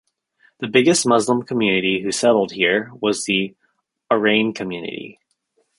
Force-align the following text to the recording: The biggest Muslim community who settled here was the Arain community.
The 0.57 0.67
biggest 0.67 1.05
Muslim 1.07 1.43
community 1.43 2.01
who 2.01 2.11
settled 2.11 2.53
here 2.53 2.89
was 3.01 3.25
the 3.25 3.55
Arain 4.11 4.51
community. 4.55 5.19